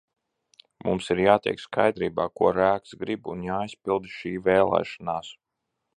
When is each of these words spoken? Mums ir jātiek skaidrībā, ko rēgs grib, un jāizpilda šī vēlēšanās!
Mums 0.87 1.09
ir 1.15 1.21
jātiek 1.23 1.61
skaidrībā, 1.65 2.27
ko 2.41 2.49
rēgs 2.57 2.97
grib, 3.03 3.29
un 3.35 3.45
jāizpilda 3.51 4.15
šī 4.15 4.33
vēlēšanās! 4.49 5.35